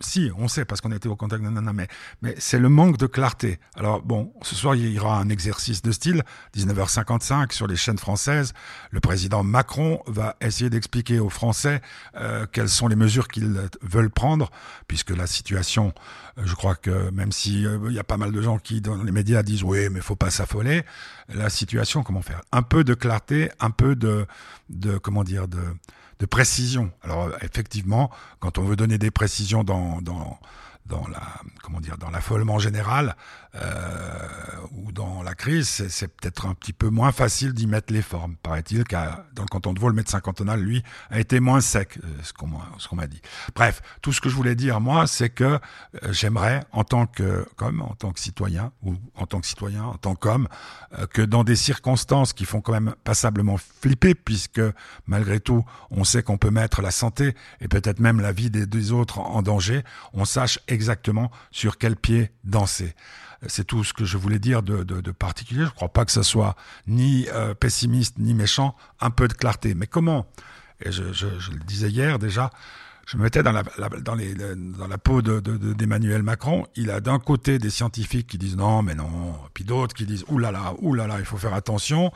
si, 0.00 0.30
on 0.36 0.46
sait 0.46 0.64
parce 0.64 0.80
qu'on 0.80 0.92
était 0.92 1.08
au 1.08 1.16
contact, 1.16 1.42
nanana, 1.42 1.72
mais, 1.72 1.88
mais 2.22 2.34
c'est 2.38 2.58
le 2.58 2.68
manque 2.68 2.98
de 2.98 3.06
clarté. 3.06 3.58
Alors 3.74 4.00
bon, 4.02 4.32
ce 4.42 4.54
soir 4.54 4.74
il 4.76 4.92
y 4.92 4.98
aura 4.98 5.18
un 5.18 5.28
exercice 5.28 5.82
de 5.82 5.90
style, 5.90 6.22
19h55 6.56 7.52
sur 7.52 7.66
les 7.66 7.76
chaînes 7.76 7.98
françaises. 7.98 8.52
Le 8.90 9.00
président 9.00 9.42
Macron 9.42 10.00
va 10.06 10.36
essayer 10.40 10.70
d'expliquer 10.70 11.18
aux 11.18 11.30
Français 11.30 11.80
euh, 12.16 12.46
quelles 12.50 12.68
sont 12.68 12.86
les 12.86 12.96
mesures 12.96 13.28
qu'ils 13.28 13.68
veulent 13.82 14.10
prendre, 14.10 14.50
puisque 14.86 15.10
la 15.10 15.26
situation, 15.26 15.92
euh, 16.38 16.42
je 16.44 16.54
crois 16.54 16.76
que 16.76 17.10
même 17.10 17.32
si 17.32 17.66
euh, 17.66 17.78
il 17.88 17.94
y 17.94 17.98
a 17.98 18.04
pas 18.04 18.16
mal 18.16 18.30
de 18.30 18.40
gens 18.40 18.58
qui 18.58 18.80
dans 18.80 19.02
les 19.02 19.12
médias 19.12 19.42
disent 19.42 19.64
oui, 19.64 19.88
mais 19.90 20.00
faut 20.00 20.16
pas 20.16 20.30
s'affoler, 20.30 20.84
la 21.28 21.50
situation, 21.50 22.02
comment 22.02 22.22
faire? 22.22 22.42
Un 22.52 22.62
peu 22.62 22.84
de 22.84 22.94
clarté, 22.94 23.50
un 23.58 23.70
peu 23.70 23.96
de, 23.96 24.26
de 24.70 24.96
comment 24.98 25.24
dire, 25.24 25.48
de 25.48 25.60
de 26.18 26.26
précision. 26.26 26.90
Alors 27.02 27.30
effectivement, 27.42 28.10
quand 28.40 28.58
on 28.58 28.62
veut 28.62 28.76
donner 28.76 28.98
des 28.98 29.10
précisions 29.10 29.64
dans, 29.64 30.00
dans, 30.00 30.38
dans 30.86 31.06
la 31.08 31.22
comment 31.62 31.80
dire 31.80 31.98
dans 31.98 32.10
l'affolement 32.10 32.58
général 32.58 33.16
ou 34.72 34.92
dans 34.92 35.22
la 35.22 35.34
crise, 35.34 35.86
c'est 35.88 36.08
peut-être 36.08 36.46
un 36.46 36.54
petit 36.54 36.72
peu 36.72 36.88
moins 36.88 37.12
facile 37.12 37.52
d'y 37.52 37.66
mettre 37.66 37.92
les 37.92 38.02
formes. 38.02 38.36
Paraît-il 38.36 38.84
qu'à 38.84 39.24
dans 39.34 39.42
le 39.42 39.48
canton 39.48 39.72
de 39.72 39.80
Vaud, 39.80 39.88
le 39.88 39.94
médecin 39.94 40.20
cantonal, 40.20 40.60
lui, 40.60 40.82
a 41.10 41.20
été 41.20 41.40
moins 41.40 41.60
sec, 41.60 41.98
euh, 41.98 42.08
ce 42.22 42.32
qu'on 42.32 42.48
qu'on 42.48 42.96
m'a 42.96 43.06
dit. 43.06 43.20
Bref, 43.54 43.82
tout 44.02 44.12
ce 44.12 44.20
que 44.20 44.28
je 44.28 44.34
voulais 44.34 44.54
dire 44.54 44.80
moi, 44.80 45.06
c'est 45.06 45.30
que 45.30 45.44
euh, 45.44 45.58
j'aimerais 46.10 46.64
en 46.72 46.84
tant 46.84 47.06
que 47.06 47.46
comme 47.56 47.82
en 47.82 47.94
tant 47.94 48.12
que 48.12 48.20
citoyen 48.20 48.72
ou 48.82 48.94
en 49.14 49.26
tant 49.26 49.40
que 49.40 49.46
citoyen, 49.46 49.84
en 49.84 49.96
tant 49.96 50.14
qu'homme, 50.14 50.48
euh, 50.98 51.06
que 51.06 51.22
dans 51.22 51.44
des 51.44 51.56
circonstances 51.56 52.32
qui 52.32 52.44
font 52.44 52.60
quand 52.60 52.72
même 52.72 52.94
passablement 53.04 53.56
flipper, 53.56 54.14
puisque 54.14 54.62
malgré 55.06 55.40
tout, 55.40 55.64
on 55.90 56.04
sait 56.04 56.22
qu'on 56.22 56.38
peut 56.38 56.50
mettre 56.50 56.82
la 56.82 56.90
santé 56.90 57.34
et 57.60 57.68
peut-être 57.68 58.00
même 58.00 58.20
la 58.20 58.32
vie 58.32 58.50
des 58.50 58.92
autres 58.92 59.18
en 59.20 59.42
danger, 59.42 59.82
on 60.12 60.24
sache 60.24 60.58
exactement 60.68 61.30
sur 61.50 61.78
quel 61.78 61.96
pied 61.96 62.30
danser. 62.44 62.94
C'est 63.48 63.64
tout 63.64 63.82
ce 63.82 63.92
que 63.92 64.04
je 64.04 64.16
voulais 64.16 64.38
dire 64.38 64.62
de, 64.62 65.10
particulier. 65.10 65.60
Je 65.60 65.66
ne 65.66 65.70
crois 65.74 65.88
pas 65.88 66.04
que 66.04 66.12
ce 66.12 66.22
soit 66.22 66.54
ni 66.86 67.26
euh, 67.32 67.54
pessimiste 67.54 68.18
ni 68.18 68.34
méchant, 68.34 68.76
un 69.00 69.10
peu 69.10 69.26
de 69.26 69.32
clarté. 69.32 69.74
Mais 69.74 69.86
comment? 69.86 70.26
Et 70.80 70.92
je, 70.92 71.02
le 71.02 71.64
disais 71.66 71.90
hier 71.90 72.18
déjà, 72.18 72.50
je 73.06 73.16
me 73.16 73.22
mettais 73.22 73.42
dans 73.42 73.52
la, 73.52 73.64
peau 74.98 75.22
d'Emmanuel 75.22 76.12
de, 76.12 76.18
de, 76.18 76.22
Macron. 76.22 76.66
Il 76.76 76.90
a 76.90 77.00
d'un 77.00 77.18
côté 77.18 77.58
des 77.58 77.70
scientifiques 77.70 78.28
qui 78.28 78.38
disent 78.38 78.56
non, 78.56 78.82
mais 78.82 78.94
non, 78.94 79.34
puis 79.54 79.64
d'autres 79.64 79.94
qui 79.94 80.06
disent 80.06 80.24
oulala, 80.28 80.74
oulala, 80.78 81.18
il 81.18 81.24
faut 81.24 81.38
faire 81.38 81.54
attention. 81.54 82.12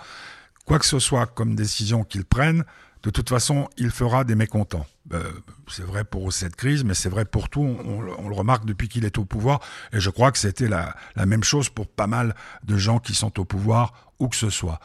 Quoi 0.65 0.79
que 0.79 0.87
ce 0.87 1.01
soit 1.01 1.27
comme 1.27 1.57
décision 1.57 2.05
qu'il 2.05 2.25
prenne, 2.25 2.65
de 3.03 3.11
toute 3.11 3.29
façon, 3.29 3.69
il 3.77 3.91
fera 3.91 4.25
des 4.25 4.35
mécontents. 4.35 4.87
Euh, 5.13 5.31
c'est 5.69 5.83
vrai 5.83 6.05
pour 6.05 6.33
cette 6.33 6.55
crise, 6.55 6.85
mais 6.85 6.95
c'est 6.95 7.09
vrai 7.09 7.25
pour 7.25 7.49
tout. 7.49 7.77
On, 7.85 8.01
le 8.01 8.35
remarque 8.35 8.65
depuis 8.65 8.89
qu'il 8.89 9.05
est 9.05 9.19
au 9.19 9.25
pouvoir, 9.25 9.61
et 9.93 10.01
je 10.01 10.11
crois 10.11 10.31
que 10.31 10.39
c'était 10.39 10.69
la, 10.69 10.95
la, 11.17 11.27
même 11.27 11.43
chose 11.43 11.69
pour 11.69 11.89
pas 11.89 12.07
mal 12.07 12.35
de 12.65 12.77
gens 12.77 12.99
qui 12.99 13.15
sont 13.15 13.41
au 13.41 13.45
pouvoir, 13.45 13.93
où 14.21 14.29
que 14.29 14.37
ce 14.37 14.51
soit. 14.51 14.79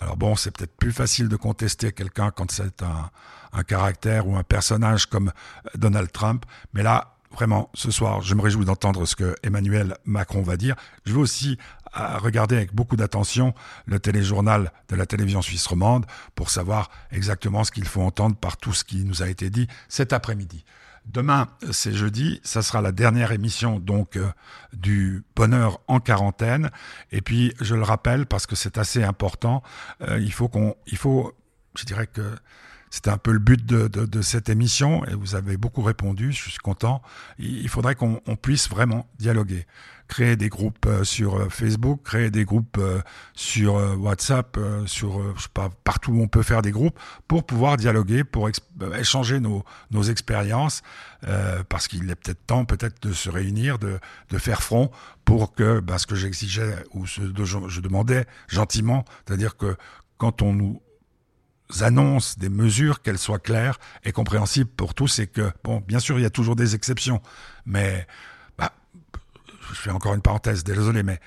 Alors 0.00 0.16
bon, 0.16 0.36
c'est 0.36 0.56
peut-être 0.56 0.76
plus 0.76 0.92
facile 0.92 1.28
de 1.28 1.36
contester 1.36 1.90
quelqu'un 1.92 2.30
quand 2.30 2.50
c'est 2.50 2.82
un, 2.82 3.10
un 3.52 3.62
caractère 3.64 4.28
ou 4.28 4.36
un 4.36 4.44
personnage 4.44 5.06
comme 5.06 5.32
Donald 5.74 6.12
Trump, 6.12 6.44
mais 6.72 6.82
là, 6.82 7.14
vraiment, 7.34 7.70
ce 7.74 7.90
soir, 7.90 8.22
je 8.22 8.34
me 8.34 8.42
réjouis 8.42 8.64
d'entendre 8.64 9.04
ce 9.06 9.16
que 9.16 9.34
Emmanuel 9.42 9.96
Macron 10.04 10.42
va 10.42 10.56
dire. 10.56 10.76
Je 11.04 11.12
veux 11.12 11.18
aussi 11.18 11.58
à 11.94 12.18
regarder 12.18 12.56
avec 12.56 12.74
beaucoup 12.74 12.96
d'attention 12.96 13.54
le 13.86 13.98
téléjournal 14.00 14.72
de 14.88 14.96
la 14.96 15.06
télévision 15.06 15.42
suisse 15.42 15.66
romande 15.66 16.06
pour 16.34 16.50
savoir 16.50 16.90
exactement 17.12 17.64
ce 17.64 17.70
qu'il 17.70 17.86
faut 17.86 18.02
entendre 18.02 18.36
par 18.36 18.56
tout 18.56 18.72
ce 18.72 18.84
qui 18.84 19.04
nous 19.04 19.22
a 19.22 19.28
été 19.28 19.48
dit 19.48 19.68
cet 19.88 20.12
après-midi. 20.12 20.64
Demain, 21.06 21.48
c'est 21.70 21.92
jeudi, 21.92 22.40
ça 22.44 22.62
sera 22.62 22.80
la 22.80 22.90
dernière 22.90 23.32
émission 23.32 23.78
donc 23.78 24.16
euh, 24.16 24.32
du 24.72 25.22
bonheur 25.36 25.80
en 25.86 26.00
quarantaine. 26.00 26.70
Et 27.12 27.20
puis, 27.20 27.54
je 27.60 27.74
le 27.74 27.82
rappelle 27.82 28.24
parce 28.24 28.46
que 28.46 28.56
c'est 28.56 28.78
assez 28.78 29.02
important, 29.04 29.62
euh, 30.00 30.18
il 30.18 30.32
faut 30.32 30.48
qu'on, 30.48 30.74
il 30.86 30.96
faut, 30.96 31.34
je 31.76 31.84
dirais 31.84 32.06
que 32.06 32.34
c'était 32.94 33.10
un 33.10 33.18
peu 33.18 33.32
le 33.32 33.40
but 33.40 33.66
de, 33.66 33.88
de, 33.88 34.06
de, 34.06 34.22
cette 34.22 34.48
émission 34.48 35.04
et 35.06 35.14
vous 35.14 35.34
avez 35.34 35.56
beaucoup 35.56 35.82
répondu, 35.82 36.30
je 36.30 36.48
suis 36.48 36.58
content. 36.58 37.02
Il 37.40 37.68
faudrait 37.68 37.96
qu'on 37.96 38.20
puisse 38.40 38.68
vraiment 38.68 39.08
dialoguer 39.18 39.66
créer 40.06 40.36
des 40.36 40.48
groupes 40.48 40.86
euh, 40.86 41.02
sur 41.02 41.34
euh, 41.34 41.48
Facebook, 41.48 42.02
créer 42.04 42.30
des 42.30 42.44
groupes 42.44 42.76
euh, 42.78 43.00
sur 43.32 43.74
WhatsApp, 43.98 44.56
sur 44.86 45.20
je 45.36 45.42
sais 45.42 45.48
pas 45.52 45.70
partout 45.82 46.12
où 46.12 46.22
on 46.22 46.28
peut 46.28 46.44
faire 46.44 46.62
des 46.62 46.70
groupes 46.70 46.96
pour 47.26 47.44
pouvoir 47.44 47.76
dialoguer, 47.76 48.22
pour 48.22 48.48
échanger 48.96 49.40
nos, 49.40 49.64
nos 49.90 50.04
expériences, 50.04 50.82
euh, 51.26 51.64
parce 51.68 51.88
qu'il 51.88 52.08
est 52.08 52.14
peut-être 52.14 52.46
temps 52.46 52.64
peut-être 52.64 53.02
de 53.02 53.12
se 53.12 53.28
réunir, 53.28 53.80
de, 53.80 53.98
de 54.30 54.38
faire 54.38 54.62
front 54.62 54.92
pour 55.24 55.52
que 55.52 55.80
bah, 55.80 55.98
ce 55.98 56.06
que 56.06 56.14
j'exigeais 56.14 56.76
ou 56.92 57.08
ce 57.08 57.22
que 57.22 57.44
je 57.44 57.80
demandais 57.80 58.24
gentiment, 58.46 59.04
c'est-à-dire 59.26 59.56
que 59.56 59.76
quand 60.16 60.42
on 60.42 60.52
nous 60.52 60.80
annonce 61.82 62.38
des 62.38 62.48
mesures, 62.48 63.02
qu'elles 63.02 63.18
soient 63.18 63.38
claires 63.38 63.78
et 64.04 64.12
compréhensibles 64.12 64.70
pour 64.70 64.94
tous, 64.94 65.18
et 65.18 65.26
que, 65.26 65.50
bon, 65.64 65.82
bien 65.86 65.98
sûr, 65.98 66.18
il 66.18 66.22
y 66.22 66.26
a 66.26 66.30
toujours 66.30 66.56
des 66.56 66.74
exceptions, 66.74 67.20
mais 67.66 68.06
je 69.70 69.80
fais 69.80 69.90
encore 69.90 70.14
une 70.14 70.20
parenthèse, 70.20 70.62
désolé, 70.62 71.02
mais 71.02 71.20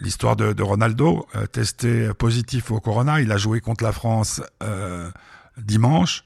l'histoire 0.00 0.36
de, 0.36 0.62
Ronaldo, 0.62 1.26
euh, 1.34 1.46
testé 1.46 2.12
positif 2.14 2.70
au 2.70 2.80
corona, 2.80 3.20
il 3.20 3.32
a 3.32 3.38
joué 3.38 3.60
contre 3.60 3.82
la 3.82 3.92
France 3.92 4.42
euh, 4.62 5.10
dimanche. 5.56 6.24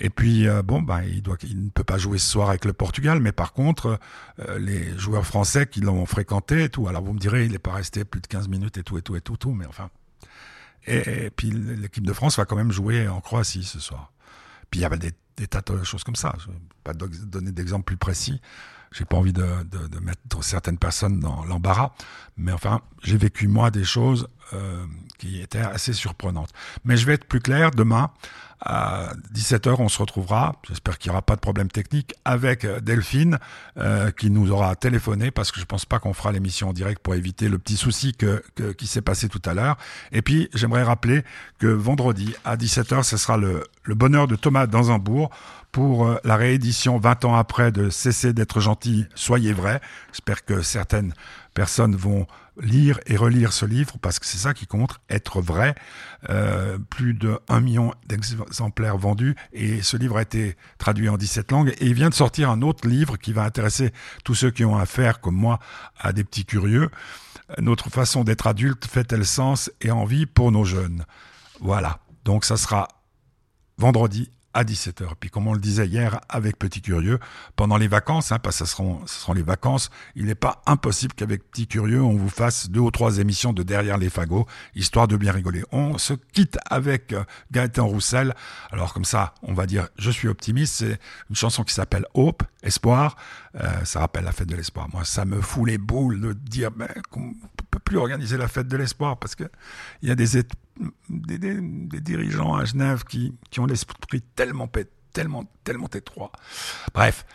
Et 0.00 0.10
puis 0.10 0.48
euh, 0.48 0.62
bon, 0.62 0.82
bah, 0.82 1.04
il, 1.04 1.22
doit, 1.22 1.36
il 1.44 1.64
ne 1.64 1.70
peut 1.70 1.84
pas 1.84 1.98
jouer 1.98 2.18
ce 2.18 2.28
soir 2.28 2.48
avec 2.48 2.64
le 2.64 2.72
Portugal, 2.72 3.20
mais 3.20 3.32
par 3.32 3.52
contre, 3.52 3.98
euh, 4.40 4.58
les 4.58 4.96
joueurs 4.98 5.24
français 5.24 5.66
qui 5.66 5.80
l'ont 5.80 6.04
fréquenté 6.06 6.64
et 6.64 6.68
tout. 6.68 6.88
Alors 6.88 7.02
vous 7.02 7.12
me 7.12 7.18
direz, 7.18 7.44
il 7.44 7.52
n'est 7.52 7.58
pas 7.58 7.72
resté 7.72 8.04
plus 8.04 8.20
de 8.20 8.26
15 8.26 8.48
minutes 8.48 8.76
et 8.76 8.82
tout 8.82 8.98
et 8.98 9.02
tout 9.02 9.16
et 9.16 9.20
tout 9.20 9.36
tout, 9.36 9.52
mais 9.52 9.66
enfin. 9.66 9.90
Et, 10.86 11.30
puis 11.30 11.50
l'équipe 11.50 12.06
de 12.06 12.12
France 12.12 12.36
va 12.36 12.44
quand 12.44 12.56
même 12.56 12.72
jouer 12.72 13.08
en 13.08 13.20
Croatie 13.20 13.64
ce 13.64 13.80
soir. 13.80 14.12
Puis 14.70 14.80
il 14.80 14.82
y 14.82 14.86
avait 14.86 14.98
des, 14.98 15.12
tas 15.46 15.62
de 15.62 15.82
choses 15.82 16.04
comme 16.04 16.16
ça. 16.16 16.34
Je 16.38 16.46
vais 16.48 16.58
pas 16.82 16.92
donner 16.94 17.52
d'exemple 17.52 17.84
plus 17.84 17.96
précis 17.96 18.40
j'ai 18.94 19.04
pas 19.04 19.16
envie 19.16 19.32
de, 19.32 19.44
mettre 20.00 20.42
certaines 20.42 20.78
personnes 20.78 21.18
dans 21.18 21.44
l'embarras, 21.44 21.92
mais 22.36 22.52
enfin, 22.52 22.80
j'ai 23.02 23.16
vécu 23.16 23.48
moi 23.48 23.70
des 23.70 23.84
choses 23.84 24.28
euh, 24.52 24.86
qui 25.18 25.40
étaient 25.42 25.58
assez 25.58 25.92
surprenantes. 25.92 26.50
Mais 26.84 26.96
je 26.96 27.04
vais 27.04 27.14
être 27.14 27.24
plus 27.24 27.40
clair, 27.40 27.72
demain, 27.72 28.12
à 28.64 29.12
17h, 29.34 29.76
on 29.78 29.88
se 29.88 29.98
retrouvera, 29.98 30.56
j'espère 30.66 30.98
qu'il 30.98 31.10
n'y 31.10 31.12
aura 31.12 31.22
pas 31.22 31.36
de 31.36 31.40
problème 31.40 31.70
technique, 31.70 32.14
avec 32.24 32.66
Delphine, 32.82 33.38
euh, 33.78 34.10
qui 34.10 34.30
nous 34.30 34.50
aura 34.50 34.74
téléphoné, 34.74 35.30
parce 35.30 35.52
que 35.52 35.60
je 35.60 35.66
pense 35.66 35.84
pas 35.84 35.98
qu'on 35.98 36.14
fera 36.14 36.32
l'émission 36.32 36.70
en 36.70 36.72
direct 36.72 37.02
pour 37.02 37.14
éviter 37.14 37.48
le 37.48 37.58
petit 37.58 37.76
souci 37.76 38.14
que, 38.14 38.42
que 38.54 38.72
qui 38.72 38.86
s'est 38.86 39.02
passé 39.02 39.28
tout 39.28 39.42
à 39.44 39.52
l'heure. 39.52 39.76
Et 40.12 40.22
puis, 40.22 40.48
j'aimerais 40.54 40.82
rappeler 40.82 41.24
que 41.58 41.66
vendredi, 41.66 42.34
à 42.44 42.56
17h, 42.56 43.02
ce 43.02 43.18
sera 43.18 43.36
le, 43.36 43.64
le 43.82 43.94
bonheur 43.94 44.26
de 44.26 44.36
Thomas 44.36 44.66
dans 44.66 44.90
un 44.90 44.98
bourg 44.98 45.30
pour 45.70 46.06
euh, 46.06 46.16
la 46.24 46.36
réédition 46.36 46.98
20 46.98 47.24
ans 47.26 47.34
après 47.34 47.70
de 47.70 47.90
Cesser 47.90 48.32
d'être 48.32 48.60
gentil, 48.60 49.06
soyez 49.14 49.52
vrai. 49.52 49.80
J'espère 50.12 50.44
que 50.44 50.62
certaines 50.62 51.12
personnes 51.52 51.96
vont 51.96 52.26
lire 52.60 53.00
et 53.06 53.16
relire 53.16 53.52
ce 53.52 53.66
livre 53.66 53.98
parce 54.00 54.18
que 54.18 54.26
c'est 54.26 54.38
ça 54.38 54.54
qui 54.54 54.66
compte, 54.66 55.00
être 55.08 55.40
vrai. 55.40 55.74
Euh, 56.30 56.78
plus 56.90 57.14
de 57.14 57.38
1 57.48 57.60
million 57.60 57.92
d'exemplaires 58.06 58.96
vendus 58.96 59.36
et 59.52 59.82
ce 59.82 59.96
livre 59.96 60.16
a 60.16 60.22
été 60.22 60.56
traduit 60.78 61.08
en 61.08 61.16
17 61.16 61.52
langues 61.52 61.74
et 61.78 61.86
il 61.86 61.94
vient 61.94 62.08
de 62.08 62.14
sortir 62.14 62.50
un 62.50 62.62
autre 62.62 62.88
livre 62.88 63.16
qui 63.16 63.32
va 63.32 63.44
intéresser 63.44 63.92
tous 64.24 64.34
ceux 64.34 64.50
qui 64.50 64.64
ont 64.64 64.76
affaire, 64.76 65.20
comme 65.20 65.36
moi, 65.36 65.58
à 65.98 66.12
des 66.12 66.24
petits 66.24 66.44
curieux. 66.44 66.90
Notre 67.58 67.90
façon 67.90 68.24
d'être 68.24 68.46
adulte 68.46 68.86
fait-elle 68.86 69.26
sens 69.26 69.70
et 69.80 69.90
envie 69.90 70.26
pour 70.26 70.50
nos 70.50 70.64
jeunes? 70.64 71.04
Voilà. 71.60 71.98
Donc 72.24 72.44
ça 72.44 72.56
sera 72.56 72.88
vendredi 73.76 74.30
à 74.54 74.64
17h. 74.64 75.08
Puis 75.20 75.30
comme 75.30 75.46
on 75.48 75.52
le 75.52 75.60
disait 75.60 75.86
hier 75.86 76.20
avec 76.28 76.58
Petit 76.58 76.80
Curieux, 76.80 77.18
pendant 77.56 77.76
les 77.76 77.88
vacances, 77.88 78.32
hein, 78.32 78.38
parce 78.38 78.58
que 78.58 78.64
ce 78.64 78.70
seront, 78.70 79.06
ce 79.06 79.20
seront 79.20 79.34
les 79.34 79.42
vacances, 79.42 79.90
il 80.14 80.26
n'est 80.26 80.34
pas 80.34 80.62
impossible 80.66 81.12
qu'avec 81.14 81.50
Petit 81.50 81.66
Curieux, 81.66 82.02
on 82.02 82.16
vous 82.16 82.28
fasse 82.28 82.70
deux 82.70 82.80
ou 82.80 82.90
trois 82.90 83.18
émissions 83.18 83.52
de 83.52 83.64
Derrière 83.64 83.98
les 83.98 84.10
fagots, 84.10 84.46
histoire 84.74 85.08
de 85.08 85.16
bien 85.16 85.32
rigoler. 85.32 85.64
On 85.72 85.98
se 85.98 86.14
quitte 86.14 86.58
avec 86.70 87.12
euh, 87.12 87.24
Gaëtan 87.50 87.86
Roussel. 87.86 88.34
Alors 88.70 88.92
comme 88.92 89.04
ça, 89.04 89.34
on 89.42 89.54
va 89.54 89.66
dire 89.66 89.88
Je 89.98 90.10
suis 90.10 90.28
optimiste. 90.28 90.74
C'est 90.76 90.98
une 91.30 91.36
chanson 91.36 91.64
qui 91.64 91.74
s'appelle 91.74 92.06
Hope, 92.14 92.42
Espoir. 92.62 93.16
Euh, 93.56 93.84
ça 93.84 94.00
rappelle 94.00 94.24
la 94.24 94.32
fête 94.32 94.48
de 94.48 94.56
l'espoir. 94.56 94.88
Moi, 94.92 95.04
ça 95.04 95.24
me 95.24 95.40
fout 95.40 95.66
les 95.66 95.78
boules 95.78 96.20
de 96.20 96.32
dire 96.32 96.70
ben, 96.70 96.88
peut 97.74 97.80
plus 97.80 97.98
organiser 97.98 98.36
la 98.36 98.48
fête 98.48 98.68
de 98.68 98.76
l'espoir 98.76 99.18
parce 99.18 99.34
que 99.34 99.44
il 100.02 100.08
y 100.08 100.12
a 100.12 100.14
des, 100.14 100.42
des, 101.08 102.00
dirigeants 102.00 102.54
à 102.54 102.64
Genève 102.64 103.04
qui, 103.04 103.34
qui 103.50 103.60
ont 103.60 103.66
l'esprit 103.66 104.22
tellement, 104.36 104.70
tellement, 105.12 105.44
tellement 105.64 105.88
étroit. 105.88 106.30
Bref, 106.94 107.26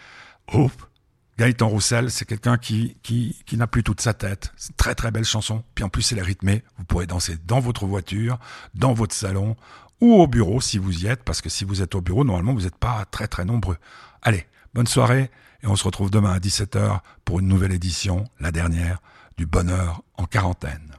Hope, 0.47 0.81
Gaëtan 1.37 1.67
Roussel, 1.67 2.09
c'est 2.09 2.25
quelqu'un 2.25 2.57
qui, 2.57 2.97
qui, 3.03 3.37
qui 3.45 3.57
n'a 3.57 3.67
plus 3.67 3.83
toute 3.83 4.01
sa 4.01 4.13
tête. 4.13 4.53
C'est 4.55 4.69
une 4.69 4.75
très 4.75 4.95
très 4.95 5.11
belle 5.11 5.25
chanson. 5.25 5.63
Puis 5.75 5.83
en 5.83 5.89
plus, 5.89 6.11
elle 6.11 6.19
est 6.19 6.23
rythmée. 6.23 6.63
Vous 6.77 6.85
pourrez 6.85 7.05
danser 7.05 7.37
dans 7.45 7.59
votre 7.59 7.85
voiture, 7.85 8.39
dans 8.73 8.93
votre 8.93 9.15
salon 9.15 9.55
ou 10.01 10.13
au 10.13 10.27
bureau 10.27 10.61
si 10.61 10.77
vous 10.77 11.03
y 11.03 11.07
êtes, 11.07 11.23
parce 11.23 11.41
que 11.41 11.49
si 11.49 11.65
vous 11.65 11.81
êtes 11.81 11.95
au 11.95 12.01
bureau, 12.01 12.23
normalement, 12.23 12.53
vous 12.53 12.61
n'êtes 12.61 12.77
pas 12.77 13.05
très 13.11 13.27
très 13.27 13.43
nombreux. 13.43 13.77
Allez, 14.21 14.45
bonne 14.73 14.87
soirée 14.87 15.29
et 15.61 15.67
on 15.67 15.75
se 15.75 15.83
retrouve 15.83 16.09
demain 16.09 16.31
à 16.31 16.39
17h 16.39 17.01
pour 17.25 17.39
une 17.39 17.47
nouvelle 17.47 17.73
édition, 17.73 18.23
la 18.39 18.53
dernière, 18.53 19.01
du 19.39 19.45
bonheur 19.45 20.01
en 20.17 20.25
quarantaine. 20.25 20.98